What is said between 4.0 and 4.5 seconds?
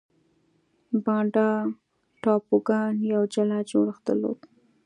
درلود.